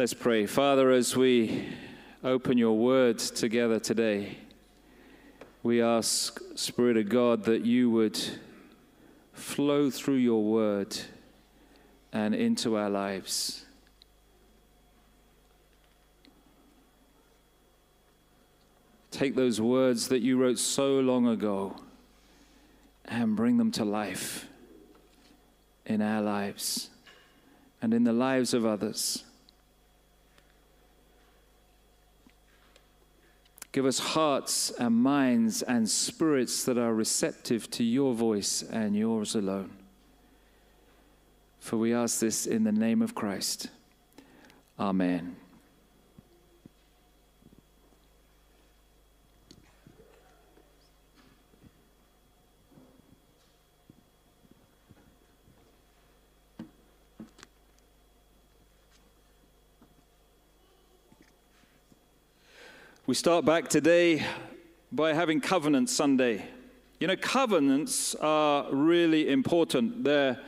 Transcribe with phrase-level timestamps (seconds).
[0.00, 0.46] Let's pray.
[0.46, 1.68] Father, as we
[2.24, 4.38] open your word together today,
[5.62, 8.18] we ask, Spirit of God, that you would
[9.34, 10.96] flow through your word
[12.14, 13.66] and into our lives.
[19.10, 21.76] Take those words that you wrote so long ago
[23.04, 24.48] and bring them to life
[25.84, 26.88] in our lives
[27.82, 29.24] and in the lives of others.
[33.72, 39.34] Give us hearts and minds and spirits that are receptive to your voice and yours
[39.34, 39.70] alone.
[41.60, 43.68] For we ask this in the name of Christ.
[44.78, 45.36] Amen.
[63.10, 64.24] We start back today
[64.92, 66.44] by having Covenant Sunday.
[67.00, 70.38] You know, covenants are really important, they're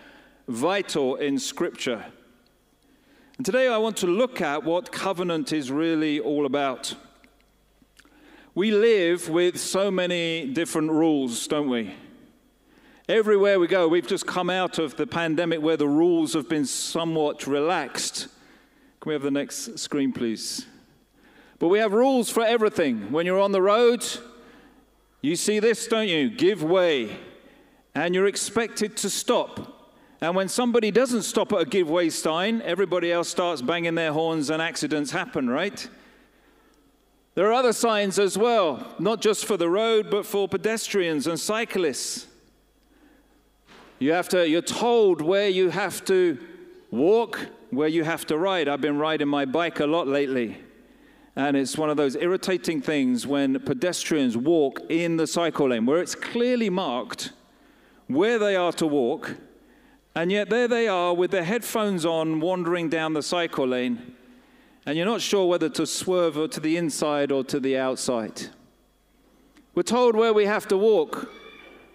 [0.47, 2.05] vital in Scripture.
[3.37, 6.95] And today I want to look at what covenant is really all about.
[8.55, 11.93] We live with so many different rules, don't we?
[13.09, 16.67] Everywhere we go, we've just come out of the pandemic where the rules have been
[16.67, 18.29] somewhat relaxed.
[19.01, 20.67] Can we have the next screen, please?
[21.63, 23.13] But we have rules for everything.
[23.13, 24.05] When you're on the road,
[25.21, 26.29] you see this, don't you?
[26.29, 27.17] Give way.
[27.95, 29.93] And you're expected to stop.
[30.21, 34.13] And when somebody doesn't stop at a give way sign, everybody else starts banging their
[34.13, 35.89] horns and accidents happen, right?
[37.37, 41.39] There are other signs as well, not just for the road, but for pedestrians and
[41.39, 42.27] cyclists.
[44.01, 46.39] You have to, you're told where you have to
[46.91, 47.39] walk,
[47.71, 48.67] where you have to ride.
[48.67, 50.57] I've been riding my bike a lot lately.
[51.35, 56.01] And it's one of those irritating things when pedestrians walk in the cycle lane where
[56.01, 57.33] it's clearly marked
[58.07, 59.37] where they are to walk,
[60.15, 64.15] and yet there they are with their headphones on wandering down the cycle lane,
[64.85, 68.49] and you're not sure whether to swerve to the inside or to the outside.
[69.75, 71.33] We're told where we have to walk.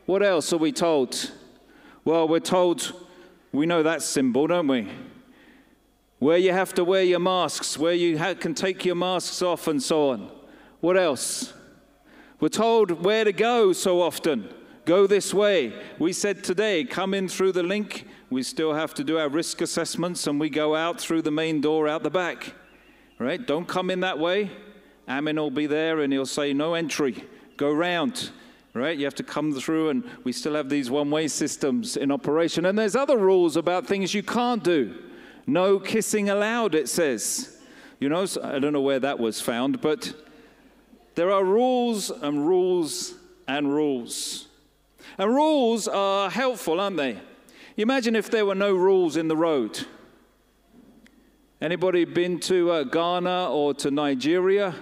[0.08, 1.32] What else are we told?
[2.06, 2.94] Well, we're told
[3.52, 4.88] we know that symbol, don't we?
[6.20, 9.68] Where you have to wear your masks, where you ha- can take your masks off,
[9.68, 10.32] and so on.
[10.80, 11.54] What else?
[12.40, 14.54] We're told where to go so often.
[14.86, 15.74] Go this way.
[16.00, 18.08] We said today, come in through the link.
[18.30, 21.62] We still have to do our risk assessments, and we go out through the main
[21.62, 22.54] door out the back.
[23.20, 23.46] Right?
[23.46, 24.52] Don't come in that way.
[25.08, 27.24] Amin will be there, and he'll say, no entry.
[27.58, 28.32] Go round
[28.78, 28.98] right?
[28.98, 32.66] You have to come through, and we still have these one way systems in operation.
[32.66, 34.96] And there's other rules about things you can't do.
[35.48, 37.58] No kissing allowed, it says.
[38.00, 40.14] You know, I don't know where that was found, but
[41.16, 43.16] there are rules and rules
[43.48, 44.48] and rules.
[45.18, 47.18] And rules are helpful, aren't they?
[47.78, 49.86] Imagine if there were no rules in the road.
[51.62, 54.76] Anybody been to uh, Ghana or to Nigeria?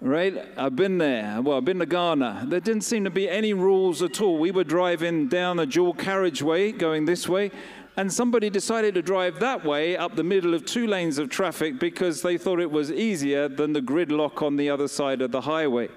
[0.00, 0.36] Right?
[0.58, 1.40] I've been there.
[1.40, 2.46] Well, I've been to Ghana.
[2.48, 4.38] There didn't seem to be any rules at all.
[4.38, 7.50] We were driving down a dual carriageway going this way,
[7.96, 11.78] and somebody decided to drive that way up the middle of two lanes of traffic
[11.78, 15.40] because they thought it was easier than the gridlock on the other side of the
[15.40, 15.88] highway.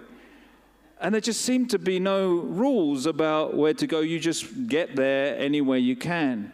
[1.02, 4.00] And there just seemed to be no rules about where to go.
[4.00, 6.54] You just get there any way you can.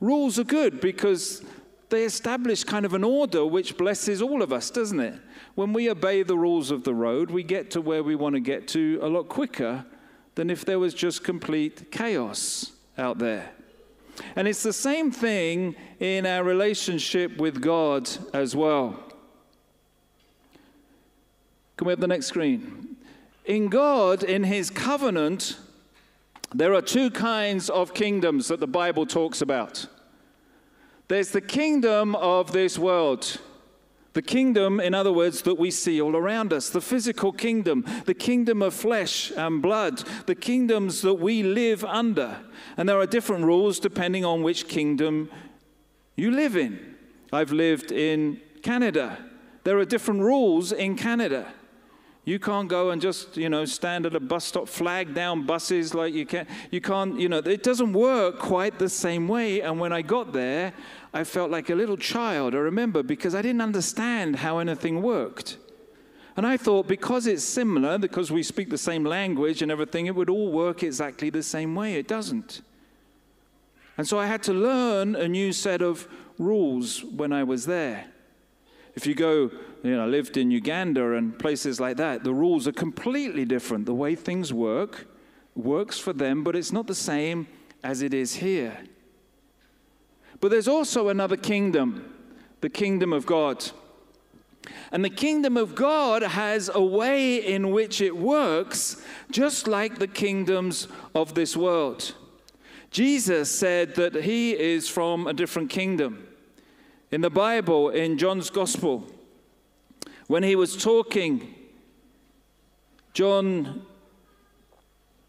[0.00, 1.42] Rules are good because
[1.90, 5.14] they establish kind of an order which blesses all of us, doesn't it?
[5.54, 8.40] When we obey the rules of the road, we get to where we want to
[8.40, 9.84] get to a lot quicker
[10.34, 13.50] than if there was just complete chaos out there.
[14.36, 19.02] And it's the same thing in our relationship with God as well.
[21.76, 22.96] Can we have the next screen?
[23.44, 25.58] In God, in His covenant,
[26.54, 29.86] there are two kinds of kingdoms that the Bible talks about.
[31.08, 33.40] There's the kingdom of this world.
[34.14, 38.14] The kingdom, in other words, that we see all around us, the physical kingdom, the
[38.14, 42.38] kingdom of flesh and blood, the kingdoms that we live under.
[42.76, 45.30] And there are different rules depending on which kingdom
[46.16, 46.96] you live in.
[47.32, 49.18] I've lived in Canada.
[49.64, 51.52] There are different rules in Canada.
[52.28, 55.94] You can't go and just, you know, stand at a bus stop, flag down buses
[55.94, 56.46] like you can.
[56.70, 59.62] You can't, you know, it doesn't work quite the same way.
[59.62, 60.74] And when I got there,
[61.14, 65.56] I felt like a little child, I remember, because I didn't understand how anything worked.
[66.36, 70.14] And I thought because it's similar, because we speak the same language and everything, it
[70.14, 71.94] would all work exactly the same way.
[71.94, 72.60] It doesn't.
[73.96, 76.06] And so I had to learn a new set of
[76.38, 78.04] rules when I was there.
[78.94, 79.50] If you go,
[79.82, 83.86] you know, lived in Uganda and places like that, the rules are completely different.
[83.86, 85.06] The way things work
[85.54, 87.46] works for them, but it's not the same
[87.82, 88.78] as it is here.
[90.40, 92.14] But there's also another kingdom,
[92.60, 93.70] the kingdom of God.
[94.92, 100.06] And the kingdom of God has a way in which it works, just like the
[100.06, 102.14] kingdoms of this world.
[102.90, 106.26] Jesus said that he is from a different kingdom.
[107.10, 109.06] In the Bible, in John's Gospel,
[110.28, 111.54] when he was talking,
[113.12, 113.82] John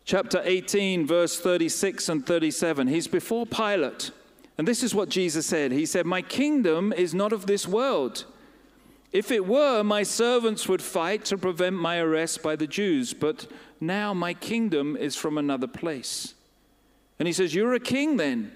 [0.06, 4.12] chapter 18, verse 36 and 37, he's before Pilate.
[4.58, 8.26] And this is what Jesus said He said, My kingdom is not of this world.
[9.12, 13.48] If it were, my servants would fight to prevent my arrest by the Jews, but
[13.80, 16.36] now my kingdom is from another place.
[17.18, 18.52] And he says, You're a king then,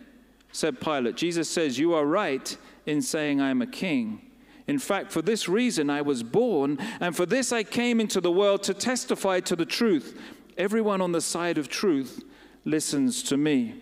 [0.52, 1.16] said Pilate.
[1.16, 2.56] Jesus says, You are right
[2.86, 4.22] in saying I am a king.
[4.68, 8.32] In fact, for this reason I was born, and for this I came into the
[8.32, 10.20] world to testify to the truth.
[10.58, 12.24] Everyone on the side of truth
[12.64, 13.76] listens to me.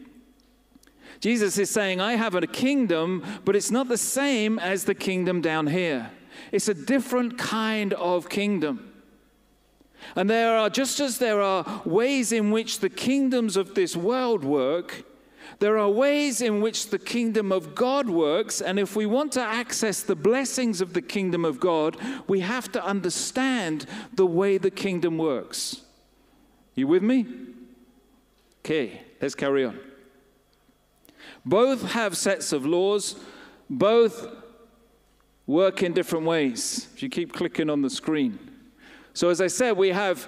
[1.20, 5.40] Jesus is saying, I have a kingdom, but it's not the same as the kingdom
[5.40, 6.10] down here.
[6.52, 8.92] It's a different kind of kingdom.
[10.16, 14.44] And there are, just as there are ways in which the kingdoms of this world
[14.44, 15.04] work,
[15.62, 18.62] there are ways in which the kingdom of God works.
[18.62, 21.98] And if we want to access the blessings of the kingdom of God,
[22.28, 25.82] we have to understand the way the kingdom works.
[26.74, 27.28] You with me?
[28.66, 29.80] Okay, let's carry on.
[31.46, 33.16] Both have sets of laws,
[33.70, 34.28] both
[35.46, 36.88] work in different ways.
[36.96, 38.40] If you keep clicking on the screen.
[39.14, 40.28] So, as I said, we have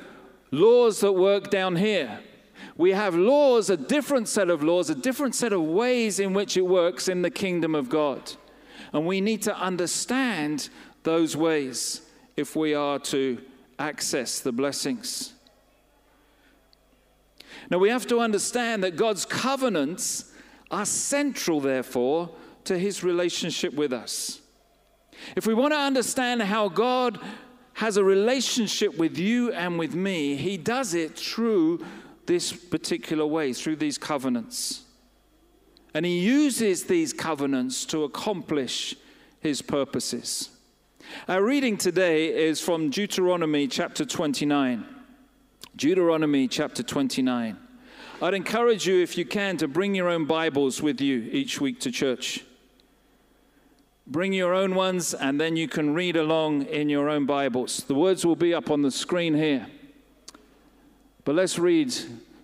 [0.51, 2.19] laws that work down here.
[2.77, 6.57] We have laws, a different set of laws, a different set of ways in which
[6.57, 8.33] it works in the kingdom of God.
[8.91, 10.69] And we need to understand
[11.03, 12.01] those ways
[12.35, 13.39] if we are to
[13.77, 15.33] access the blessings.
[17.69, 20.31] Now, we have to understand that God's covenants
[20.71, 22.29] are central, therefore,
[22.65, 24.41] to his relationship with us.
[25.35, 27.19] If we want to understand how God
[27.73, 31.85] has a relationship with you and with me, he does it through
[32.25, 34.83] this particular way, through these covenants.
[35.93, 38.95] And he uses these covenants to accomplish
[39.39, 40.49] his purposes.
[41.27, 44.85] Our reading today is from Deuteronomy chapter 29.
[45.75, 47.57] Deuteronomy chapter 29.
[48.21, 51.79] I'd encourage you, if you can, to bring your own Bibles with you each week
[51.81, 52.45] to church.
[54.07, 57.83] Bring your own ones, and then you can read along in your own Bibles.
[57.83, 59.67] The words will be up on the screen here.
[61.25, 61.93] But let's read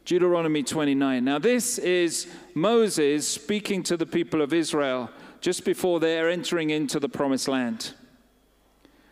[0.06, 1.24] Deuteronomy 29.
[1.24, 5.10] Now, this is Moses speaking to the people of Israel
[5.42, 7.94] just before they're entering into the promised land.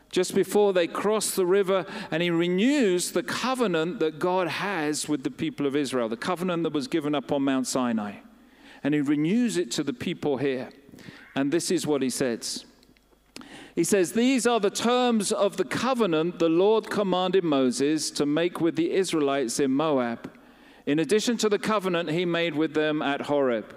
[0.09, 5.23] Just before they cross the river, and he renews the covenant that God has with
[5.23, 8.13] the people of Israel, the covenant that was given up on Mount Sinai.
[8.83, 10.69] And he renews it to the people here.
[11.35, 12.65] And this is what he says.
[13.77, 18.59] He says, These are the terms of the covenant the Lord commanded Moses to make
[18.59, 20.31] with the Israelites in Moab,
[20.87, 23.75] in addition to the covenant he made with them at Horeb.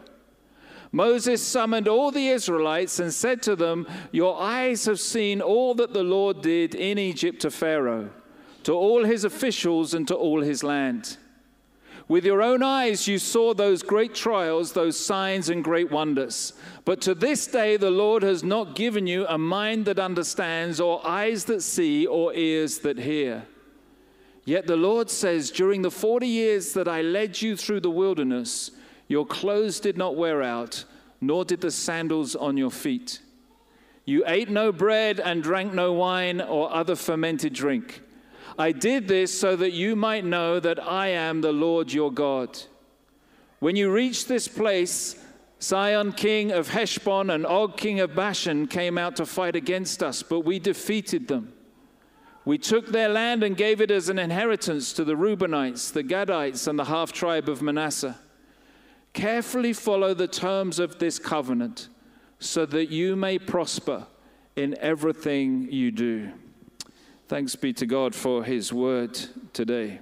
[0.90, 5.92] Moses summoned all the Israelites and said to them, Your eyes have seen all that
[5.92, 8.08] the Lord did in Egypt to Pharaoh,
[8.62, 11.18] to all his officials, and to all his land.
[12.10, 16.54] With your own eyes, you saw those great trials, those signs and great wonders.
[16.84, 21.06] But to this day, the Lord has not given you a mind that understands, or
[21.06, 23.46] eyes that see, or ears that hear.
[24.44, 28.72] Yet the Lord says, During the 40 years that I led you through the wilderness,
[29.06, 30.84] your clothes did not wear out,
[31.20, 33.20] nor did the sandals on your feet.
[34.04, 38.02] You ate no bread and drank no wine or other fermented drink.
[38.60, 42.58] I did this so that you might know that I am the Lord your God.
[43.58, 45.16] When you reached this place,
[45.58, 50.22] Sihon, king of Heshbon, and Og, king of Bashan, came out to fight against us,
[50.22, 51.54] but we defeated them.
[52.44, 56.68] We took their land and gave it as an inheritance to the Reubenites, the Gadites,
[56.68, 58.18] and the half tribe of Manasseh.
[59.14, 61.88] Carefully follow the terms of this covenant
[62.38, 64.06] so that you may prosper
[64.54, 66.32] in everything you do.
[67.30, 69.16] Thanks be to God for his word
[69.52, 70.00] today.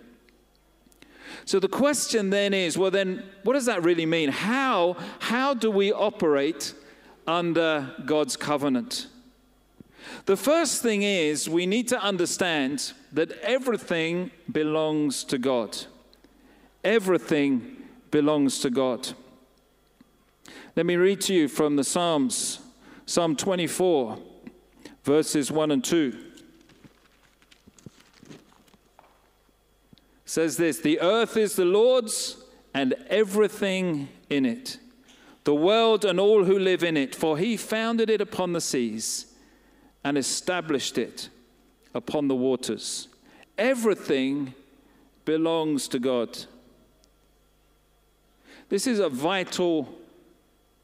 [1.44, 4.30] So the question then is well, then, what does that really mean?
[4.30, 6.72] How, how do we operate
[7.26, 9.08] under God's covenant?
[10.24, 15.76] The first thing is we need to understand that everything belongs to God.
[16.82, 17.76] Everything
[18.10, 19.06] belongs to God.
[20.76, 22.60] Let me read to you from the Psalms,
[23.04, 24.18] Psalm 24
[25.04, 26.24] verses 1 and 2.
[30.28, 32.36] Says this The earth is the Lord's
[32.74, 34.78] and everything in it,
[35.44, 39.32] the world and all who live in it, for he founded it upon the seas
[40.04, 41.30] and established it
[41.94, 43.08] upon the waters.
[43.56, 44.52] Everything
[45.24, 46.36] belongs to God.
[48.68, 49.88] This is a vital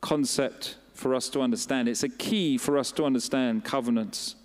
[0.00, 1.86] concept for us to understand.
[1.86, 4.36] It's a key for us to understand covenants.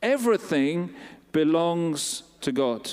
[0.00, 0.94] Everything
[1.30, 2.90] belongs to God.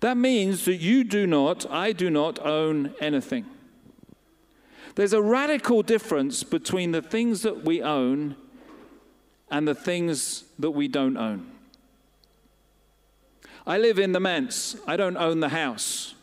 [0.00, 3.46] That means that you do not, I do not own anything.
[4.94, 8.36] There's a radical difference between the things that we own
[9.50, 11.50] and the things that we don't own.
[13.66, 16.14] I live in the manse, I don't own the house.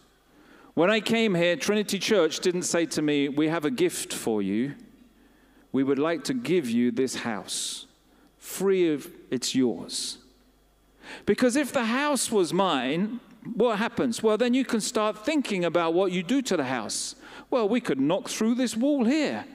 [0.73, 4.41] When I came here, Trinity Church didn't say to me, We have a gift for
[4.41, 4.75] you.
[5.71, 7.87] We would like to give you this house,
[8.37, 10.19] free of it's yours.
[11.25, 13.19] Because if the house was mine,
[13.55, 14.21] what happens?
[14.23, 17.15] Well, then you can start thinking about what you do to the house.
[17.49, 19.45] Well, we could knock through this wall here.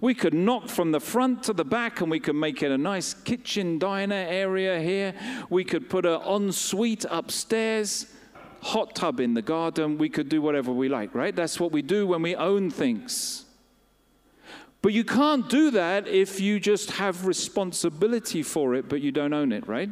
[0.00, 2.78] We could knock from the front to the back and we could make it a
[2.78, 5.14] nice kitchen diner area here.
[5.48, 8.06] We could put an ensuite upstairs
[8.60, 9.98] hot tub in the garden.
[9.98, 11.34] We could do whatever we like, right?
[11.34, 13.44] That's what we do when we own things.
[14.82, 19.32] But you can't do that if you just have responsibility for it, but you don't
[19.32, 19.88] own it, right?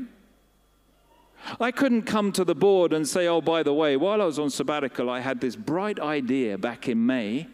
[1.60, 4.38] I couldn't come to the board and say, oh, by the way, while I was
[4.38, 7.48] on sabbatical, I had this bright idea back in May.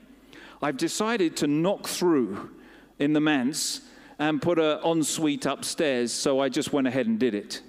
[0.62, 2.50] I've decided to knock through
[2.98, 3.82] in the manse
[4.18, 7.62] and put an ensuite upstairs, so I just went ahead and did it.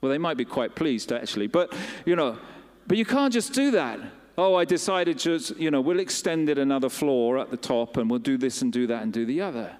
[0.00, 1.46] Well, they might be quite pleased, actually.
[1.46, 1.72] But,
[2.04, 2.38] you know,
[2.86, 4.00] but you can't just do that.
[4.36, 8.10] Oh, I decided to, you know, we'll extend it another floor at the top and
[8.10, 9.76] we'll do this and do that and do the other.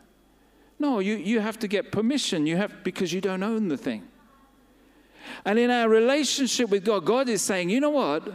[0.78, 2.46] No, you, you have to get permission.
[2.46, 4.06] You have because you don't own the thing.
[5.44, 8.32] And in our relationship with God, God is saying, you know what?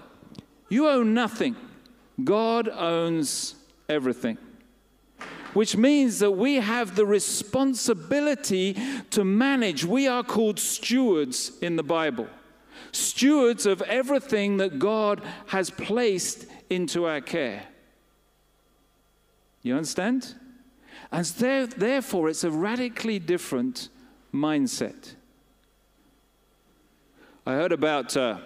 [0.70, 1.56] You own nothing.
[2.24, 3.56] God owns
[3.88, 4.38] everything
[5.58, 8.78] which means that we have the responsibility
[9.10, 9.84] to manage.
[9.84, 12.28] We are called stewards in the Bible,
[12.92, 17.64] stewards of everything that God has placed into our care.
[19.64, 20.36] You understand?
[21.12, 23.90] And therefore, it's a radically different
[24.32, 25.16] mindset.
[27.48, 28.40] I heard about uh,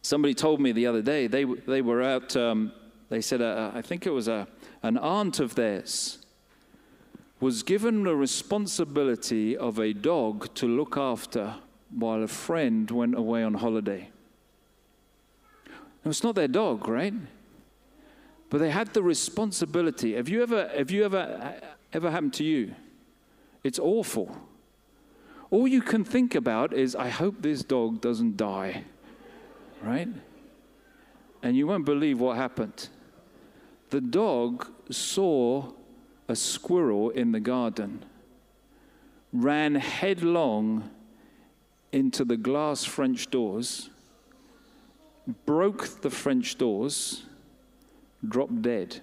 [0.00, 2.72] somebody told me the other day they, they were out, um,
[3.10, 4.48] they said, uh, I think it was a,
[4.82, 6.24] an aunt of theirs
[7.40, 11.56] was given the responsibility of a dog to look after
[11.90, 14.08] while a friend went away on holiday.
[16.02, 17.12] Now, it's not their dog, right?
[18.48, 20.14] But they had the responsibility.
[20.14, 21.60] Have you ever, have you ever,
[21.92, 22.74] ever happened to you?
[23.62, 24.34] It's awful.
[25.54, 28.82] All you can think about is, I hope this dog doesn't die,
[29.80, 30.08] right?
[31.44, 32.88] And you won't believe what happened.
[33.90, 35.70] The dog saw
[36.26, 38.04] a squirrel in the garden,
[39.32, 40.90] ran headlong
[41.92, 43.90] into the glass French doors,
[45.46, 47.26] broke the French doors,
[48.28, 49.00] dropped dead.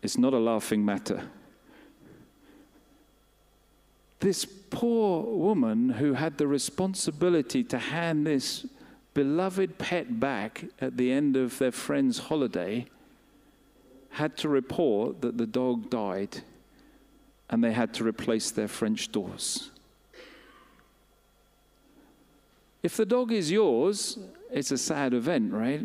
[0.00, 1.28] It's not a laughing matter.
[4.20, 8.66] This poor woman who had the responsibility to hand this
[9.14, 12.86] beloved pet back at the end of their friend's holiday
[14.10, 16.42] had to report that the dog died
[17.50, 19.70] and they had to replace their French doors.
[22.82, 24.18] If the dog is yours,
[24.50, 25.82] it's a sad event, right?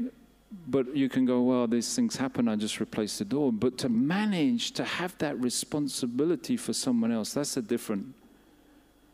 [0.68, 3.52] But you can go, well, these things happen, I just replace the door.
[3.52, 8.14] But to manage to have that responsibility for someone else, that's a different.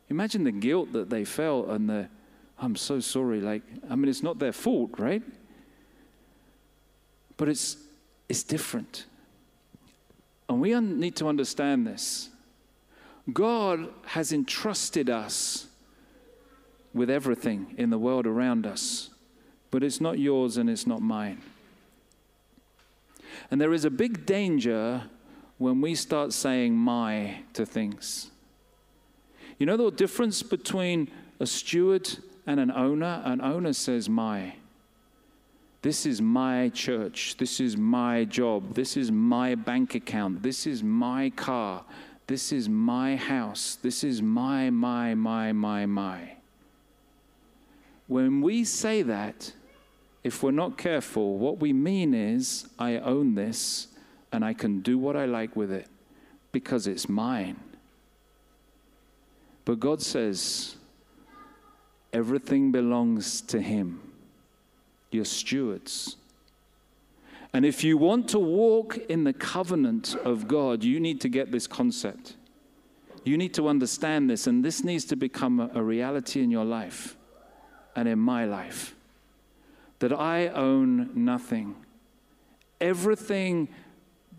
[0.09, 2.07] Imagine the guilt that they felt and the,
[2.59, 3.41] I'm so sorry.
[3.41, 5.21] Like, I mean, it's not their fault, right?
[7.35, 7.77] But it's
[8.29, 9.05] is different.
[10.49, 12.29] And we need to understand this.
[13.31, 15.67] God has entrusted us
[16.93, 19.09] with everything in the world around us,
[19.71, 21.41] but it's not yours and it's not mine.
[23.51, 25.03] And there is a big danger
[25.57, 28.31] when we start saying my to things.
[29.57, 31.09] You know the difference between
[31.39, 32.09] a steward
[32.45, 33.21] and an owner?
[33.25, 34.53] An owner says my.
[35.81, 37.37] This is my church.
[37.37, 38.73] This is my job.
[38.73, 40.43] This is my bank account.
[40.43, 41.85] This is my car.
[42.27, 43.77] This is my house.
[43.81, 46.33] This is my, my, my, my, my.
[48.07, 49.53] When we say that,
[50.23, 53.87] if we're not careful, what we mean is, I own this
[54.31, 55.87] and I can do what I like with it
[56.51, 57.57] because it's mine.
[59.67, 60.77] But God says,
[62.13, 63.99] everything belongs to Him.
[65.11, 66.15] You're stewards.
[67.51, 71.51] And if you want to walk in the covenant of God, you need to get
[71.51, 72.37] this concept.
[73.25, 77.17] You need to understand this, and this needs to become a, reality in your life
[77.93, 78.95] and in my life
[79.99, 81.75] that I own nothing.
[82.79, 83.67] Everything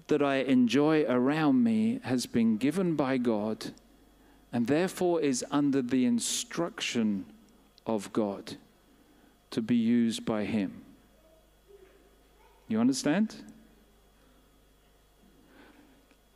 [0.06, 3.74] that I enjoy around me has been given by God
[4.52, 7.24] and therefore is under the instruction
[7.86, 8.56] of God
[9.50, 10.82] to be used by Him.
[12.68, 13.34] You understand?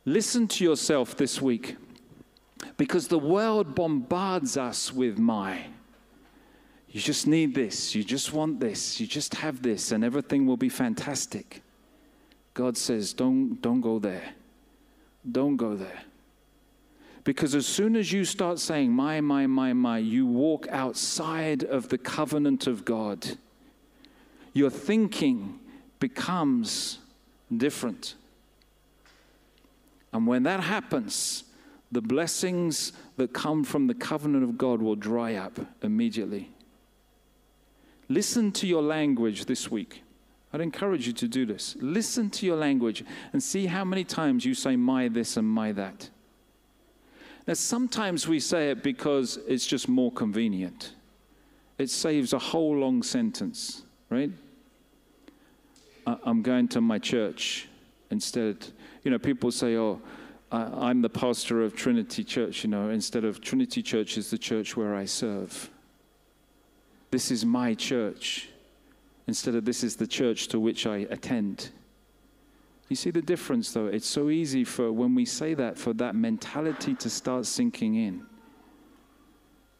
[0.05, 1.77] Listen to yourself this week
[2.77, 5.65] because the world bombards us with my.
[6.89, 7.95] You just need this.
[7.95, 8.99] You just want this.
[8.99, 11.63] You just have this, and everything will be fantastic.
[12.53, 14.33] God says, don't, don't go there.
[15.31, 16.03] Don't go there.
[17.23, 21.89] Because as soon as you start saying, my, my, my, my, you walk outside of
[21.89, 23.37] the covenant of God.
[24.51, 25.59] Your thinking
[25.99, 26.99] becomes
[27.55, 28.15] different.
[30.11, 31.45] And when that happens,
[31.91, 36.49] the blessings that come from the covenant of God will dry up immediately.
[38.09, 40.03] Listen to your language this week.
[40.51, 41.75] I'd encourage you to do this.
[41.79, 45.71] Listen to your language and see how many times you say my this and my
[45.71, 46.09] that.
[47.45, 50.93] Now, sometimes we say it because it's just more convenient.
[51.77, 54.31] It saves a whole long sentence, right?
[56.05, 57.67] I'm going to my church
[58.11, 58.67] instead.
[59.03, 60.01] You know, people say, oh,
[60.51, 64.77] I'm the pastor of Trinity Church, you know, instead of Trinity Church is the church
[64.77, 65.69] where I serve.
[67.11, 68.49] This is my church,
[69.27, 71.71] instead of this is the church to which I attend.
[72.89, 73.87] You see the difference, though?
[73.87, 78.25] It's so easy for when we say that, for that mentality to start sinking in.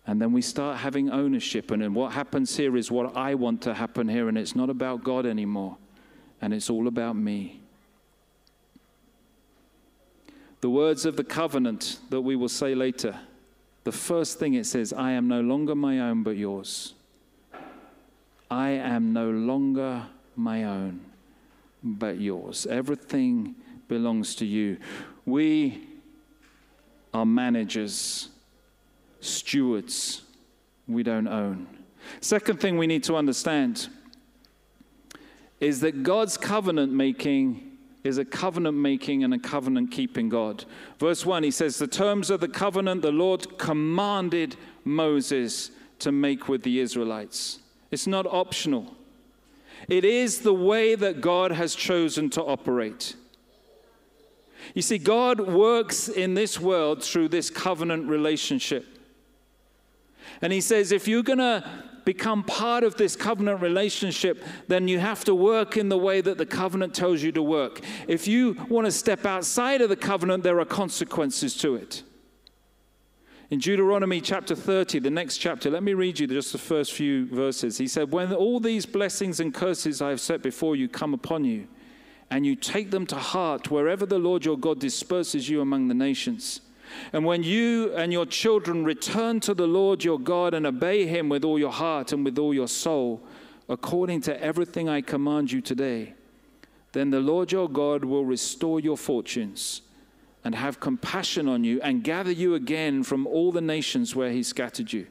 [0.06, 1.72] And then we start having ownership.
[1.72, 4.28] And then what happens here is what I want to happen here.
[4.30, 5.78] And it's not about God anymore.
[6.42, 7.62] And it's all about me.
[10.62, 13.18] The words of the covenant that we will say later,
[13.84, 16.94] the first thing it says, I am no longer my own, but yours.
[18.50, 21.13] I am no longer my own
[21.84, 22.66] but yours.
[22.66, 23.56] Everything
[23.88, 24.78] belongs to you.
[25.26, 25.88] We
[27.14, 28.30] are managers,
[29.20, 30.22] stewards.
[30.88, 31.68] We don't own.
[32.22, 33.88] Second thing we need to understand
[35.60, 37.72] is that God's covenant making
[38.04, 40.66] is a covenant making and a covenant keeping God.
[41.00, 46.50] Verse 1, he says, The terms of the covenant the Lord commanded Moses to make
[46.50, 47.60] with the Israelites.
[47.92, 48.94] It's not optional.
[49.88, 53.16] It is the way that God has chosen to operate.
[54.74, 58.86] You see, God works in this world through this covenant relationship.
[60.42, 61.64] And He says, if you're going to
[62.06, 66.38] become part of this covenant relationship, then you have to work in the way that
[66.38, 67.82] the covenant tells you to work.
[68.08, 72.04] If you want to step outside of the covenant, there are consequences to it.
[73.54, 77.28] In Deuteronomy chapter 30, the next chapter, let me read you just the first few
[77.28, 77.78] verses.
[77.78, 81.46] He said, When all these blessings and curses I have set before you come upon
[81.46, 81.68] you,
[82.32, 85.94] and you take them to heart wherever the Lord your God disperses you among the
[85.94, 86.62] nations,
[87.14, 91.30] and when you and your children return to the Lord your God and obey him
[91.30, 93.22] with all your heart and with all your soul,
[93.70, 96.16] according to everything I command you today,
[96.94, 99.84] then the Lord your God will restore your fortunes
[100.44, 104.44] and have compassion on you and gather you again from all the nations where he
[104.44, 105.08] scattered you.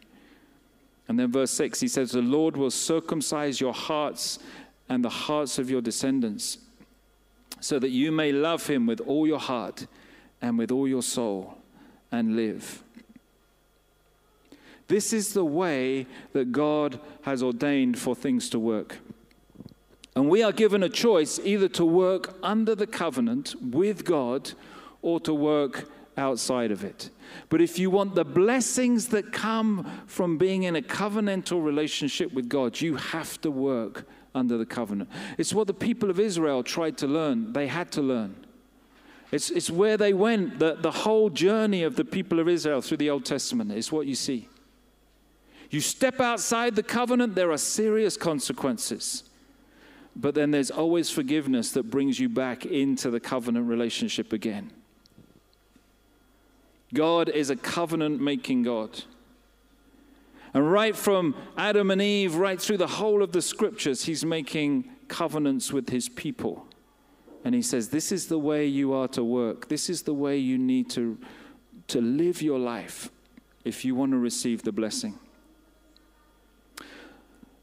[1.09, 4.39] And then verse 6, he says, The Lord will circumcise your hearts
[4.89, 6.59] and the hearts of your descendants,
[7.61, 9.87] so that you may love him with all your heart
[10.41, 11.59] and with all your soul
[12.11, 12.83] and live.
[14.89, 18.99] This is the way that God has ordained for things to work.
[20.15, 24.53] And we are given a choice either to work under the covenant with God
[25.03, 27.11] or to work outside of it.
[27.49, 32.49] But if you want the blessings that come from being in a covenantal relationship with
[32.49, 35.11] God, you have to work under the covenant.
[35.39, 38.47] It's what the people of Israel tried to learn, they had to learn.
[39.31, 42.99] It's, it's where they went, the, the whole journey of the people of Israel through
[42.99, 44.49] the Old Testament is what you see.
[45.71, 49.25] You step outside the covenant, there are serious consequences.
[50.15, 54.71] But then there's always forgiveness that brings you back into the covenant relationship again.
[56.95, 59.05] God is a covenant making God.
[60.55, 64.91] And right from Adam and Eve, right through the whole of the scriptures, he's making
[65.09, 66.67] covenants with his people.
[67.45, 69.69] And he says, This is the way you are to work.
[69.69, 71.19] This is the way you need to,
[71.89, 73.11] to live your life.
[73.65, 75.17] if you want to receive the blessing.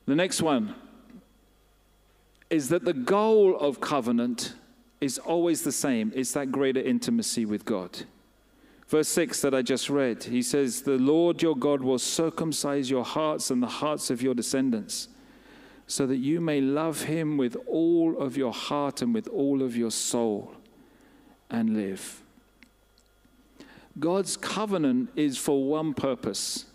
[0.06, 0.74] The next one
[2.50, 4.54] is that the goal of covenant
[5.02, 8.06] is always the same it's that greater intimacy with God.
[8.90, 13.06] Verse 6 that I just read, he says, The Lord your God will circumcise your
[13.06, 15.10] hearts and the hearts of your descendants,
[15.86, 19.78] so that you may love him with all of your heart and with all of
[19.78, 20.56] your soul
[21.52, 22.24] and live.
[24.00, 26.66] God's covenant is for one purpose.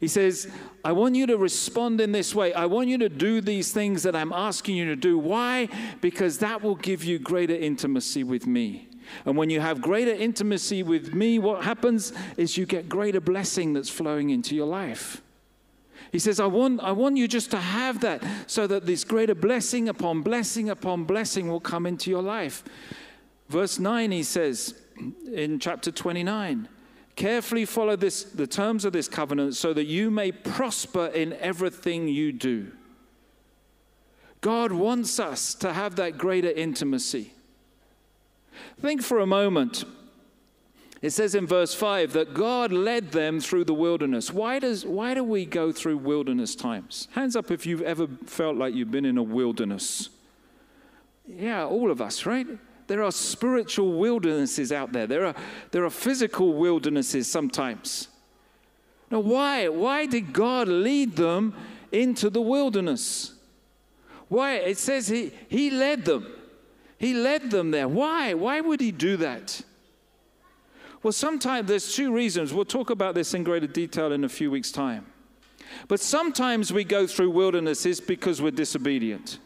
[0.00, 0.50] He says,
[0.82, 2.54] I want you to respond in this way.
[2.54, 5.18] I want you to do these things that I'm asking you to do.
[5.18, 5.68] Why?
[6.00, 8.88] Because that will give you greater intimacy with me.
[9.24, 13.72] And when you have greater intimacy with me, what happens is you get greater blessing
[13.72, 15.22] that's flowing into your life.
[16.12, 19.34] He says, I want, I want you just to have that so that this greater
[19.34, 22.62] blessing upon blessing upon blessing will come into your life.
[23.48, 24.74] Verse 9, he says
[25.32, 26.68] in chapter 29,
[27.16, 32.08] carefully follow this, the terms of this covenant so that you may prosper in everything
[32.08, 32.70] you do.
[34.40, 37.32] God wants us to have that greater intimacy.
[38.80, 39.84] Think for a moment.
[41.02, 44.32] It says in verse 5 that God led them through the wilderness.
[44.32, 47.08] Why, does, why do we go through wilderness times?
[47.12, 50.08] Hands up if you've ever felt like you've been in a wilderness.
[51.26, 52.46] Yeah, all of us, right?
[52.86, 55.06] There are spiritual wildernesses out there.
[55.06, 55.34] There are,
[55.72, 58.08] there are physical wildernesses sometimes.
[59.10, 59.68] Now, why?
[59.68, 61.54] Why did God lead them
[61.92, 63.34] into the wilderness?
[64.28, 64.54] Why?
[64.54, 66.26] It says He, he led them.
[67.04, 67.86] He led them there.
[67.86, 68.32] Why?
[68.32, 69.60] Why would he do that?
[71.02, 72.54] Well, sometimes there's two reasons.
[72.54, 75.04] We'll talk about this in greater detail in a few weeks' time.
[75.86, 79.38] But sometimes we go through wildernesses because we're disobedient.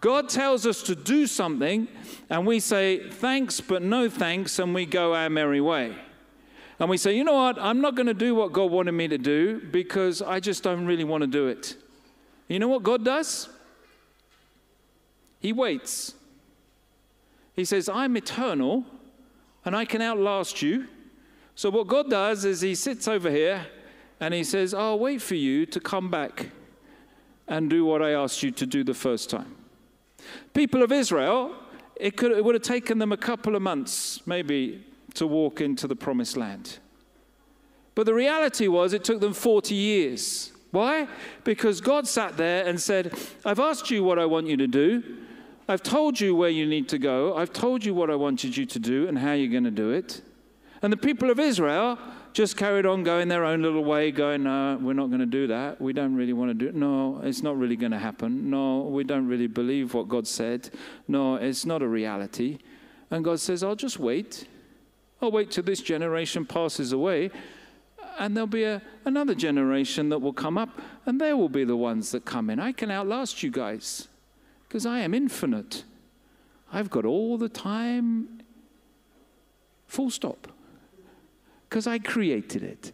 [0.00, 1.86] God tells us to do something,
[2.28, 5.94] and we say, thanks, but no thanks, and we go our merry way.
[6.80, 9.06] And we say, you know what, I'm not going to do what God wanted me
[9.06, 11.76] to do because I just don't really want to do it.
[12.48, 13.48] You know what God does?
[15.38, 16.14] He waits.
[17.54, 18.84] He says, I'm eternal
[19.64, 20.88] and I can outlast you.
[21.54, 23.66] So, what God does is He sits over here
[24.20, 26.50] and He says, I'll wait for you to come back
[27.46, 29.54] and do what I asked you to do the first time.
[30.52, 31.54] People of Israel,
[31.96, 35.86] it, could, it would have taken them a couple of months, maybe, to walk into
[35.86, 36.78] the promised land.
[37.94, 40.52] But the reality was, it took them 40 years.
[40.70, 41.06] Why?
[41.44, 45.18] Because God sat there and said, I've asked you what I want you to do.
[45.66, 47.36] I've told you where you need to go.
[47.36, 49.90] I've told you what I wanted you to do and how you're going to do
[49.90, 50.20] it.
[50.82, 51.98] And the people of Israel
[52.34, 55.46] just carried on going their own little way, going, No, we're not going to do
[55.46, 55.80] that.
[55.80, 56.74] We don't really want to do it.
[56.74, 58.50] No, it's not really going to happen.
[58.50, 60.68] No, we don't really believe what God said.
[61.08, 62.58] No, it's not a reality.
[63.10, 64.46] And God says, I'll just wait.
[65.22, 67.30] I'll wait till this generation passes away.
[68.18, 71.76] And there'll be a, another generation that will come up, and they will be the
[71.76, 72.60] ones that come in.
[72.60, 74.08] I can outlast you guys
[74.74, 75.84] because I am infinite.
[76.72, 78.42] I've got all the time,
[79.86, 80.48] full stop,
[81.68, 82.90] because I created it.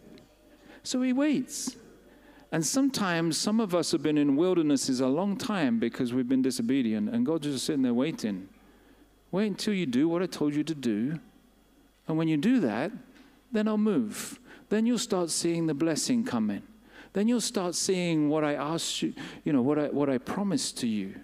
[0.83, 1.77] So he waits.
[2.53, 6.43] And sometimes some of us have been in wildernesses a long time because we've been
[6.43, 8.51] disobedient, and God's just sitting there waiting.
[9.31, 11.19] Wait until you do what I told you to do.
[12.07, 12.93] And when you do that,
[13.53, 14.39] then I'll move.
[14.69, 16.63] Then you'll start seeing the blessing come in.
[17.15, 19.15] Then you'll start seeing what I asked you,
[19.45, 21.15] you know, what I, what I promised to you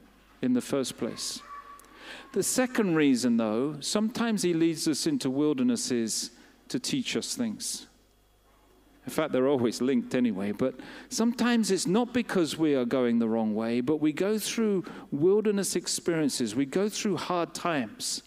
[0.42, 1.40] in the first place.
[2.32, 6.30] The second reason, though, sometimes he leads us into wildernesses
[6.68, 7.86] to teach us things.
[9.06, 10.74] In fact, they're always linked anyway, but
[11.08, 15.76] sometimes it's not because we are going the wrong way, but we go through wilderness
[15.76, 18.22] experiences, we go through hard times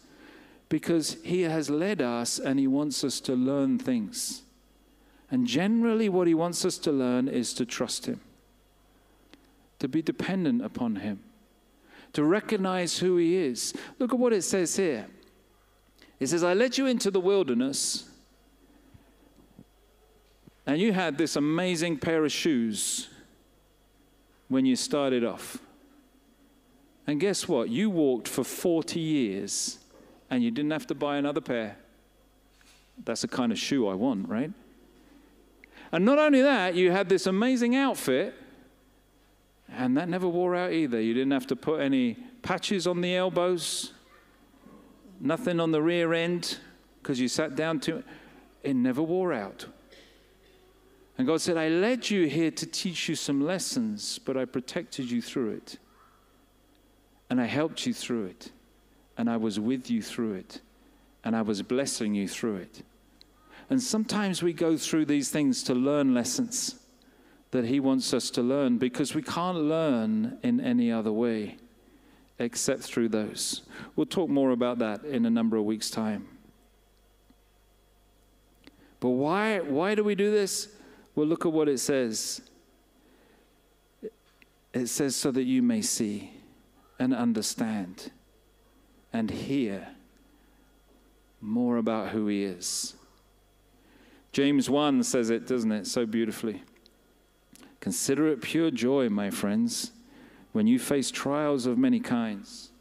[0.70, 4.44] because he has led us and he wants us to learn things.
[5.30, 8.22] And generally, what he wants us to learn is to trust him,
[9.80, 11.20] to be dependent upon him
[12.14, 13.74] to recognize who he is.
[14.00, 15.08] Look at what it says here.
[16.20, 18.10] It says, I led you into the wilderness,
[20.66, 23.10] and you had this amazing pair of shoes
[24.50, 25.60] when you started off.
[27.08, 27.70] And guess what?
[27.70, 29.80] You walked for 40 years
[30.30, 31.76] and you didn't have to buy another pair.
[33.04, 34.52] That's the kind of shoe I want, right?
[35.92, 38.36] And not only that, you had this amazing outfit
[39.76, 41.00] and that never wore out either.
[41.00, 43.94] You didn't have to put any patches on the elbows,
[45.20, 46.58] nothing on the rear end
[47.02, 48.04] because you sat down to
[48.64, 48.76] it.
[48.76, 49.66] Never wore out.
[51.18, 55.10] And God said, I led you here to teach you some lessons, but I protected
[55.10, 55.78] you through it.
[57.30, 58.52] And I helped you through it.
[59.18, 60.62] And I was with you through it.
[61.24, 62.84] And I was blessing you through it.
[63.70, 66.79] And sometimes we go through these things to learn lessons
[67.52, 71.58] that He wants us to learn because we can't learn in any other way
[72.38, 73.64] except through those.
[73.96, 76.28] We'll talk more about that in a number of weeks' time.
[79.00, 80.70] But why, why do we do this?
[81.16, 82.42] Well, look at what it says.
[84.74, 86.32] It says, so that you may see
[87.00, 88.12] and understand
[89.12, 89.88] and hear
[91.42, 92.94] more about who He is.
[94.32, 96.62] James 1 says it, doesn't it, so beautifully.
[97.80, 99.92] Consider it pure joy, my friends,
[100.52, 102.72] when you face trials of many kinds,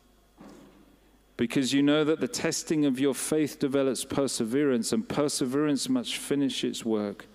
[1.36, 6.64] because you know that the testing of your faith develops perseverance, and perseverance must finish
[6.64, 7.26] its work,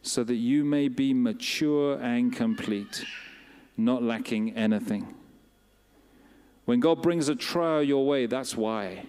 [0.00, 3.04] so that you may be mature and complete,
[3.76, 5.14] not lacking anything.
[6.64, 9.04] When God brings a trial your way, that's why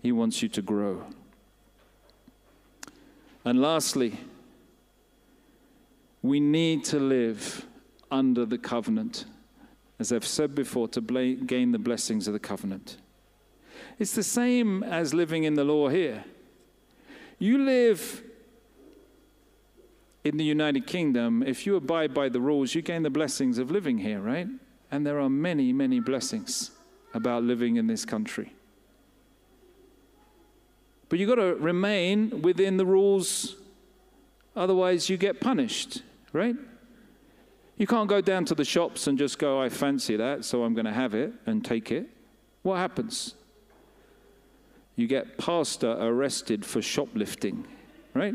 [0.00, 1.04] He wants you to grow.
[3.44, 4.18] And lastly,
[6.24, 7.66] we need to live
[8.10, 9.26] under the covenant,
[9.98, 12.96] as I've said before, to gain the blessings of the covenant.
[13.98, 16.24] It's the same as living in the law here.
[17.38, 18.22] You live
[20.24, 23.70] in the United Kingdom, if you abide by the rules, you gain the blessings of
[23.70, 24.48] living here, right?
[24.90, 26.70] And there are many, many blessings
[27.12, 28.54] about living in this country.
[31.10, 33.56] But you've got to remain within the rules,
[34.56, 36.00] otherwise, you get punished,
[36.34, 36.56] right?
[37.78, 40.74] You can't go down to the shops and just go, I fancy that, so I'm
[40.74, 42.08] going to have it and take it.
[42.62, 43.34] What happens?
[44.96, 47.66] You get pastor arrested for shoplifting,
[48.12, 48.34] right?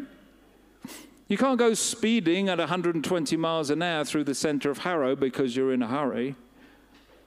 [1.27, 5.55] You can't go speeding at 120 miles an hour through the center of Harrow because
[5.55, 6.35] you're in a hurry.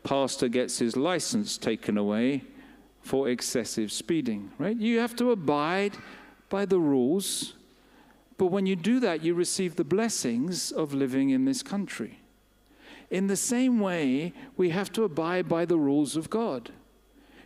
[0.02, 2.42] Pastor gets his license taken away
[3.00, 4.76] for excessive speeding, right?
[4.76, 5.96] You have to abide
[6.48, 7.54] by the rules,
[8.42, 12.18] but when you do that, you receive the blessings of living in this country.
[13.08, 16.72] In the same way, we have to abide by the rules of God.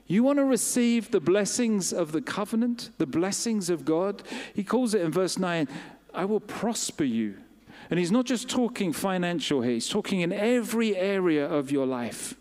[0.06, 4.22] You want to receive the blessings of the covenant, the blessings of God?
[4.54, 5.68] He calls it in verse 9,
[6.14, 7.34] I will prosper you.
[7.90, 12.36] And he's not just talking financial here, he's talking in every area of your life.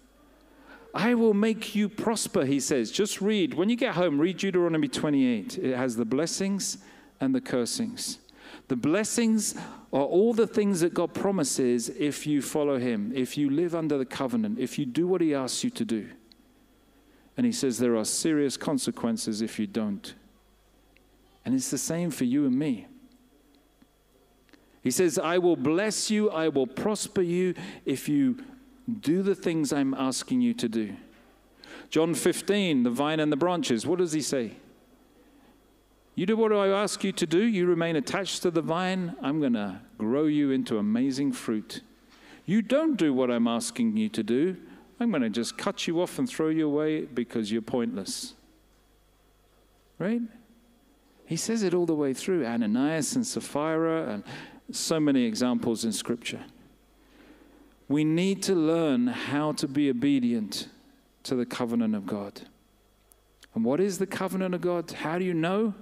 [0.94, 2.90] I will make you prosper, he says.
[2.90, 3.56] Just read.
[3.56, 5.58] When you get home, read Deuteronomy 28.
[5.58, 6.78] It has the blessings
[7.20, 8.20] and the cursings.
[8.68, 9.56] The blessings
[9.94, 13.98] are all the things that God promises if you follow him, if you live under
[13.98, 16.10] the covenant, if you do what he asks you to do.
[17.38, 20.16] And he says there are serious consequences if you don't.
[21.44, 22.88] And it's the same for you and me.
[24.82, 28.44] He says, I will bless you, I will prosper you if you
[29.00, 30.96] do the things I'm asking you to do.
[31.90, 34.58] John 15, the vine and the branches, what does he say?
[36.16, 39.42] You do what I ask you to do, you remain attached to the vine, I'm
[39.42, 41.82] going to grow you into amazing fruit.
[42.46, 44.56] You don't do what I'm asking you to do,
[44.98, 48.34] I'm going to just cut you off and throw you away because you're pointless.
[50.00, 50.22] Right?
[51.26, 54.24] He says it all the way through Ananias and Sapphira, and
[54.72, 56.44] so many examples in Scripture.
[57.90, 60.70] We need to learn how to be obedient
[61.24, 62.42] to the covenant of God.
[63.54, 64.92] And what is the covenant of God?
[64.92, 65.74] How do you know?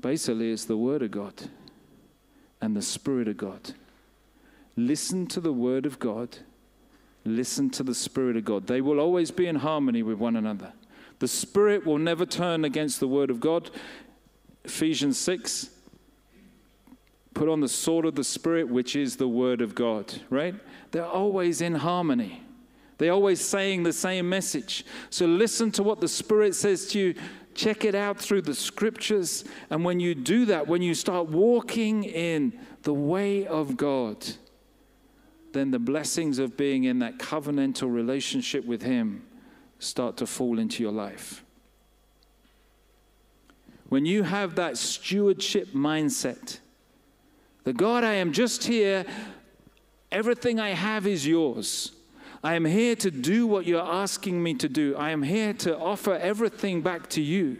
[0.00, 1.34] Basically, it's the Word of God
[2.60, 3.72] and the Spirit of God.
[4.76, 6.38] Listen to the Word of God,
[7.24, 8.66] listen to the Spirit of God.
[8.66, 10.72] They will always be in harmony with one another.
[11.18, 13.70] The Spirit will never turn against the Word of God.
[14.64, 15.70] Ephesians 6
[17.34, 20.56] Put on the sword of the Spirit, which is the Word of God, right?
[20.90, 22.42] They're always in harmony.
[22.98, 24.84] They're always saying the same message.
[25.08, 27.14] So listen to what the Spirit says to you.
[27.58, 29.42] Check it out through the scriptures.
[29.68, 34.24] And when you do that, when you start walking in the way of God,
[35.54, 39.26] then the blessings of being in that covenantal relationship with Him
[39.80, 41.44] start to fall into your life.
[43.88, 46.60] When you have that stewardship mindset,
[47.64, 49.04] that God, I am just here,
[50.12, 51.90] everything I have is yours.
[52.42, 54.94] I am here to do what you're asking me to do.
[54.96, 57.58] I am here to offer everything back to you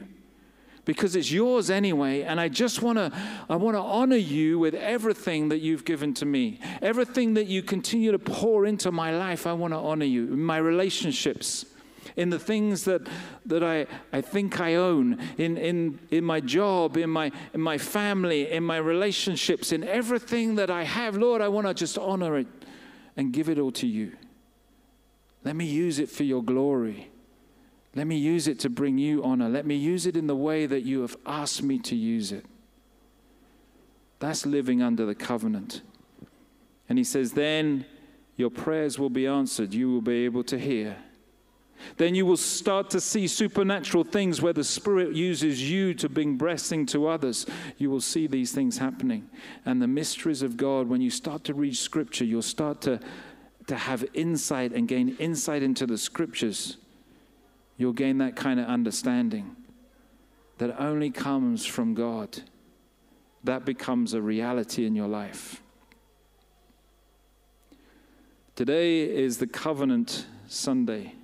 [0.85, 3.13] because it's yours anyway and I just want to
[3.51, 6.61] I want to honor you with everything that you've given to me.
[6.81, 10.33] Everything that you continue to pour into my life, I want to honor you.
[10.33, 11.67] In my relationships,
[12.17, 13.03] in the things that,
[13.47, 17.79] that I, I think I own, in, in, in my job, in my, in my
[17.79, 21.17] family, in my relationships, in everything that I have.
[21.17, 22.49] Lord, I want to just honor it
[23.17, 24.17] and give it all to you.
[25.49, 27.09] Let me use it for your glory.
[27.95, 29.49] Let me use it to bring you honor.
[29.49, 32.45] Let me use it in the way that you have asked me to use it.
[34.19, 35.81] That's living under the covenant.
[36.87, 37.87] And he says, then
[38.37, 39.73] your prayers will be answered.
[39.73, 40.99] You will be able to hear.
[41.97, 46.37] Then you will start to see supernatural things where the Spirit uses you to bring
[46.37, 47.47] blessing to others.
[47.79, 49.31] You will see these things happening.
[49.65, 53.01] And the mysteries of God, when you start to read Scripture, you'll start to,
[53.69, 56.79] to have insight and gain insight into the Scriptures.
[57.77, 59.55] You'll gain that kind of understanding
[60.57, 62.41] that only comes from God.
[63.45, 65.63] That becomes a reality in your life.
[68.57, 71.15] Today is the Covenant Sunday.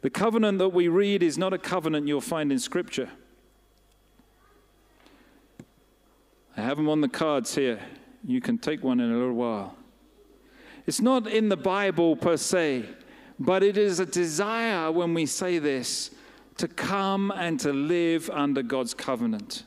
[0.00, 3.10] The covenant that we read is not a covenant you'll find in Scripture.
[6.56, 7.80] I have them on the cards here.
[8.24, 9.76] You can take one in a little while.
[10.86, 12.84] It's not in the Bible per se,
[13.38, 16.10] but it is a desire when we say this
[16.58, 19.64] to come and to live under God's covenant.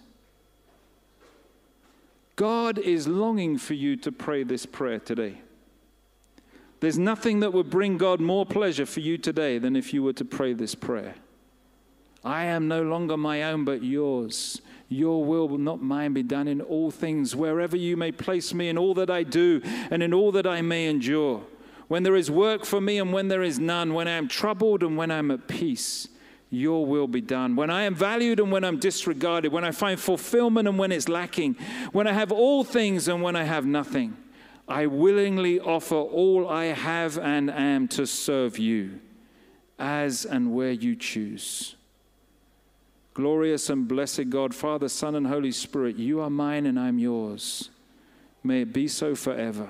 [2.35, 5.41] God is longing for you to pray this prayer today.
[6.79, 10.13] There's nothing that would bring God more pleasure for you today than if you were
[10.13, 11.15] to pray this prayer.
[12.23, 14.61] I am no longer my own, but yours.
[14.89, 18.77] Your will, not mine, be done in all things, wherever you may place me in
[18.77, 21.43] all that I do and in all that I may endure.
[21.87, 24.83] When there is work for me and when there is none, when I am troubled
[24.83, 26.07] and when I am at peace,
[26.49, 27.55] your will be done.
[27.55, 31.07] When I am valued and when I'm disregarded, when I find fulfillment and when it's
[31.07, 31.55] lacking,
[31.91, 34.17] when I have all things and when I have nothing.
[34.67, 38.99] I willingly offer all I have and am to serve you
[39.79, 41.75] as and where you choose.
[43.13, 47.69] Glorious and blessed God, Father, Son, and Holy Spirit, you are mine and I'm yours.
[48.43, 49.69] May it be so forever.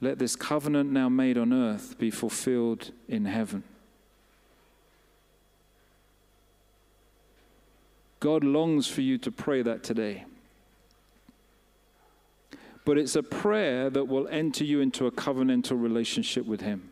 [0.00, 3.64] Let this covenant now made on earth be fulfilled in heaven.
[8.20, 10.24] God longs for you to pray that today
[12.88, 16.88] but it's a prayer that will enter you into a covenantal relationship with Him.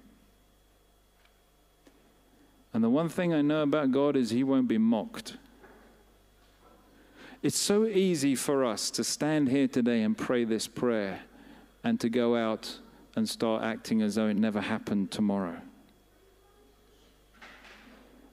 [2.76, 5.38] And the one thing I know about God is He won't be mocked.
[7.42, 11.20] It's so easy for us to stand here today and pray this prayer
[11.84, 12.78] and to go out
[13.16, 15.56] and start acting as though it never happened tomorrow.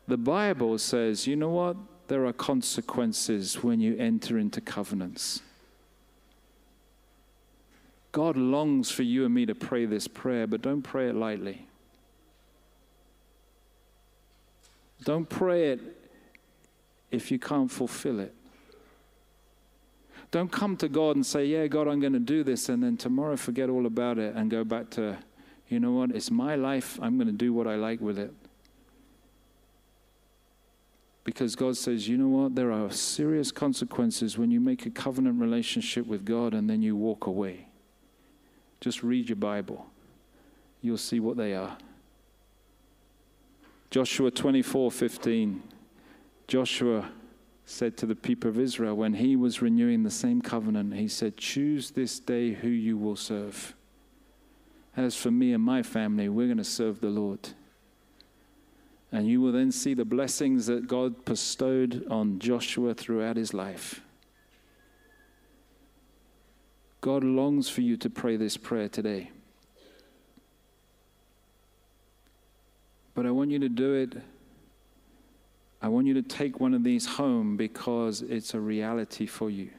[0.10, 1.78] The Bible says, you know what?
[2.10, 5.42] There are consequences when you enter into covenants.
[8.12, 11.66] God longs for you and me to pray this prayer, but don't pray it lightly.
[15.04, 15.82] Don't pray it
[17.12, 18.34] if you can't fulfill it.
[20.32, 22.98] Don't come to God and say, Yeah, God, I'm going to do this, and then
[22.98, 25.18] tomorrow forget all about it and go back to,
[25.68, 28.34] you know what, it's my life, I'm going to do what I like with it.
[31.24, 35.40] Because God says, you know what, there are serious consequences when you make a covenant
[35.40, 37.68] relationship with God and then you walk away.
[38.82, 39.86] Just read your Bible.
[40.82, 41.78] You'll see what they are.
[43.94, 45.62] Joshua 24 15.
[46.48, 47.12] Joshua
[47.64, 51.38] said to the people of Israel when he was renewing the same covenant, he said,
[51.38, 53.76] Choose this day who you will serve.
[54.98, 57.50] As for me and my family, we're going to serve the Lord.
[59.12, 64.02] And you will then see the blessings that God bestowed on Joshua throughout his life.
[67.00, 69.30] God longs for you to pray this prayer today.
[73.14, 74.16] But I want you to do it.
[75.82, 79.70] I want you to take one of these home because it's a reality for you.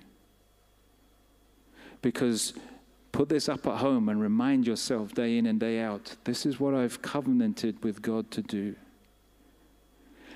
[2.02, 2.52] Because
[3.10, 6.60] put this up at home and remind yourself day in and day out this is
[6.60, 8.76] what I've covenanted with God to do.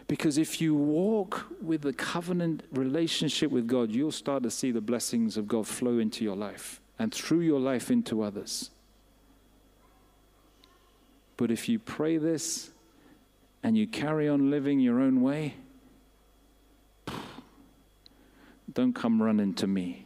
[0.06, 4.80] Because if you walk with the covenant relationship with God, you'll start to see the
[4.80, 8.70] blessings of God flow into your life and through your life into others.
[11.36, 12.70] But if you pray this
[13.62, 15.54] and you carry on living your own way,
[18.72, 20.04] don't come running to me.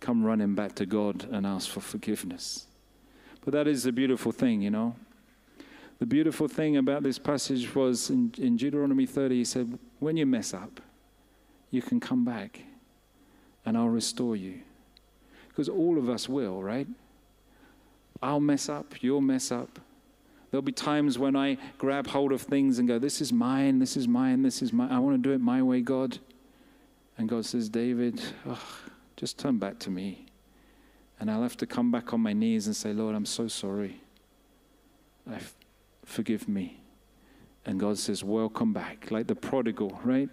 [0.00, 2.66] Come running back to God and ask for forgiveness.
[3.44, 4.96] But that is the beautiful thing, you know.
[5.98, 10.24] The beautiful thing about this passage was in, in Deuteronomy 30, he said, When you
[10.24, 10.80] mess up,
[11.70, 12.62] you can come back
[13.64, 14.60] and I'll restore you.
[15.48, 16.86] Because all of us will, right?
[18.22, 19.78] I'll mess up, you'll mess up.
[20.50, 23.96] There'll be times when I grab hold of things and go, This is mine, this
[23.96, 24.90] is mine, this is mine.
[24.90, 26.18] I want to do it my way, God.
[27.16, 28.60] And God says, David, oh,
[29.16, 30.26] just turn back to me.
[31.18, 34.00] And I'll have to come back on my knees and say, Lord, I'm so sorry.
[35.30, 35.38] I
[36.04, 36.80] forgive me.
[37.64, 40.28] And God says, Welcome back, like the prodigal, right?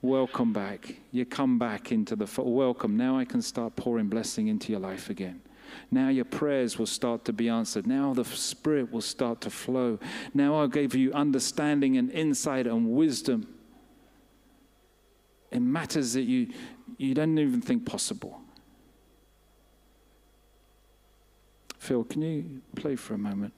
[0.00, 0.94] Welcome back.
[1.10, 2.96] You come back into the welcome.
[2.96, 5.40] Now I can start pouring blessing into your life again.
[5.90, 7.86] Now your prayers will start to be answered.
[7.86, 9.98] Now the Spirit will start to flow.
[10.34, 13.54] Now I gave you understanding and insight and wisdom
[15.50, 16.48] in matters that you,
[16.98, 18.40] you don't even think possible.
[21.78, 23.54] Phil, can you play for a moment?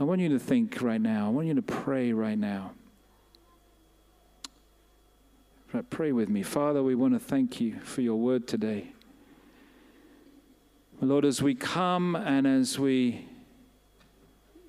[0.00, 1.26] I want you to think right now.
[1.26, 2.72] I want you to pray right now.
[5.90, 6.42] Pray with me.
[6.42, 8.92] Father, we want to thank you for your word today.
[11.02, 13.28] Lord, as we come and as we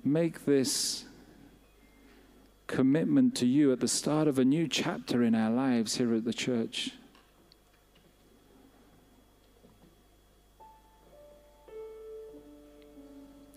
[0.04, 1.04] make this
[2.66, 6.24] commitment to you at the start of a new chapter in our lives here at
[6.24, 6.90] the church,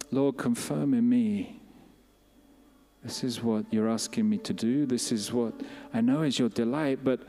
[0.10, 1.60] Lord, confirm in me.
[3.04, 4.86] This is what you're asking me to do.
[4.86, 5.54] This is what
[5.94, 7.20] I know is your delight, but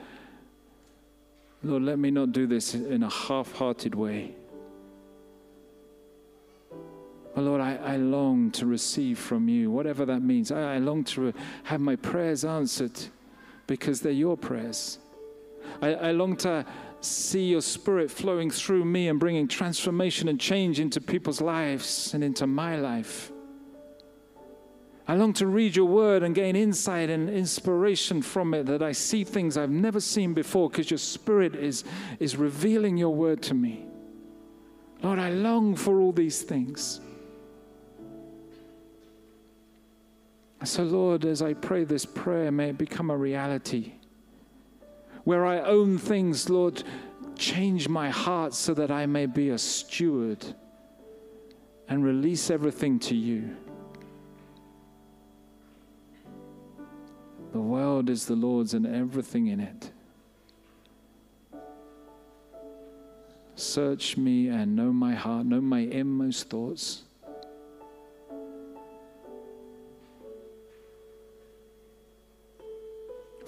[1.65, 4.37] Lord, let me not do this in a half hearted way.
[7.35, 10.53] But Lord, I, I long to receive from you, whatever that means.
[10.53, 11.33] I, I long to
[11.65, 12.99] have my prayers answered
[13.67, 14.99] because they're your prayers.
[15.81, 16.67] I, I long to
[17.01, 22.23] see your spirit flowing through me and bringing transformation and change into people's lives and
[22.23, 23.33] into my life.
[25.09, 28.93] I long to read your word and gain insight and inspiration from it that I
[28.93, 31.83] see things I've never seen before because your spirit is,
[32.21, 33.85] is revealing your word to me.
[35.03, 37.01] Lord, I long for all these things.
[40.65, 43.95] So, Lord, as I pray this prayer, may it become a reality.
[45.25, 46.83] Where I own things, Lord,
[47.37, 50.45] change my heart so that I may be a steward
[51.89, 53.57] and release everything to you.
[57.53, 59.91] The world is the Lord's and everything in it.
[63.57, 67.03] Search me and know my heart, know my inmost thoughts.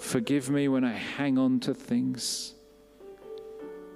[0.05, 2.53] Forgive me when I hang on to things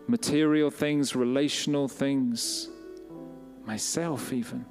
[0.08, 2.68] material things, relational things,
[3.64, 4.66] myself, even.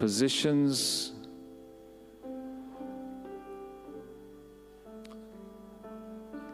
[0.00, 1.12] Positions.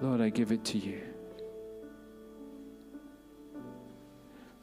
[0.02, 1.00] Lord, I give it to you.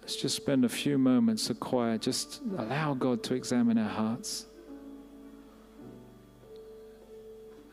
[0.01, 2.03] Let's just spend a few moments of quiet.
[2.03, 4.45] Just allow God to examine our hearts.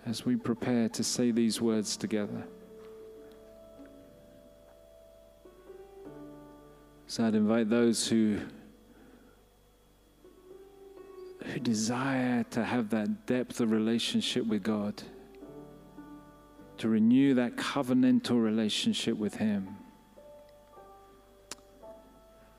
[0.07, 2.45] As we prepare to say these words together.
[7.07, 8.39] So I'd invite those who,
[11.45, 15.03] who desire to have that depth of relationship with God,
[16.79, 19.77] to renew that covenantal relationship with Him.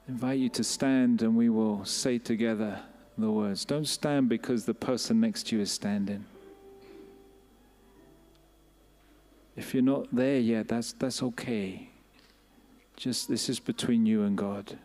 [0.07, 2.79] Invite you to stand and we will say together
[3.17, 3.65] the words.
[3.65, 6.25] Don't stand because the person next to you is standing.
[9.55, 11.89] If you're not there yet, that's, that's okay.
[12.97, 14.77] Just this is between you and God.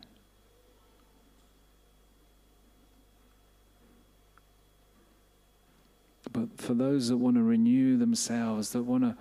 [6.33, 9.17] But for those that want to renew themselves, that want to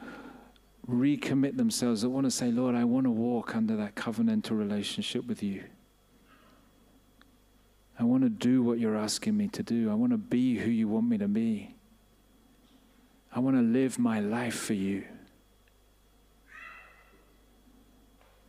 [0.87, 5.25] recommit themselves, that want to say, Lord, I want to walk under that covenantal relationship
[5.25, 5.63] with you.
[7.99, 9.91] I want to do what you're asking me to do.
[9.91, 11.75] I want to be who you want me to be.
[13.33, 15.03] I want to live my life for you.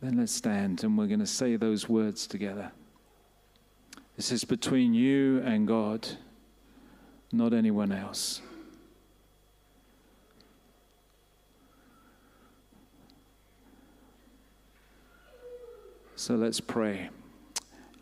[0.01, 2.71] Then let's stand and we're going to say those words together.
[4.17, 6.07] This is between you and God,
[7.31, 8.41] not anyone else.
[16.15, 17.09] So let's pray.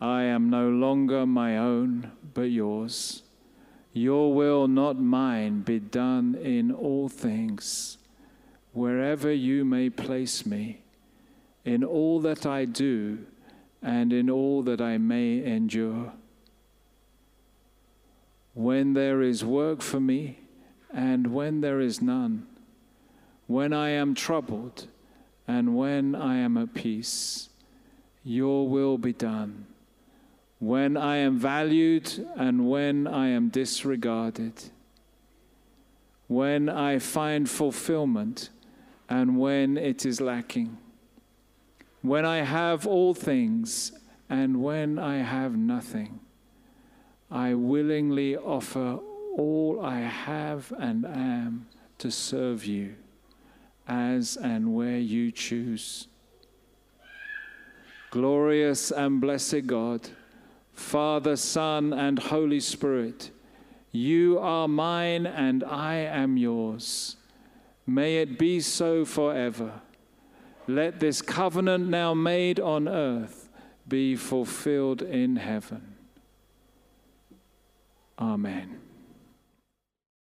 [0.00, 3.22] I am no longer my own, but yours.
[3.92, 7.98] Your will, not mine, be done in all things,
[8.72, 10.80] wherever you may place me
[11.64, 13.18] in all that I do
[13.82, 16.12] and in all that I may endure.
[18.54, 20.38] When there is work for me
[20.92, 22.46] and when there is none,
[23.46, 24.86] when I am troubled
[25.46, 27.48] and when I am at peace,
[28.22, 29.66] your will be done.
[30.58, 34.52] When I am valued and when I am disregarded,
[36.28, 38.50] when I find fulfillment
[39.08, 40.76] and when it is lacking
[42.02, 43.92] when I have all things
[44.28, 46.20] and when I have nothing,
[47.30, 48.98] I willingly offer
[49.36, 51.66] all I have and am
[51.98, 52.94] to serve you
[53.86, 56.08] as and where you choose.
[58.10, 60.08] Glorious and blessed God,
[60.72, 63.30] Father, Son, and Holy Spirit,
[63.92, 67.16] you are mine and I am yours.
[67.86, 69.82] May it be so forever.
[70.74, 73.48] Let this covenant now made on earth
[73.88, 75.96] be fulfilled in heaven.
[78.16, 78.78] Amen.